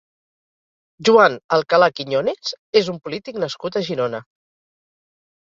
[1.09, 4.23] Joan Alcalà Quiñones és un polític nascut a Girona.